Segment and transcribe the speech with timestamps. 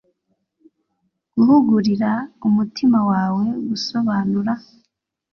[1.35, 2.09] guhugurira
[2.47, 4.53] umutima wawe gusobanura